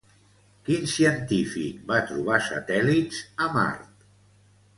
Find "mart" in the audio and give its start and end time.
3.59-4.07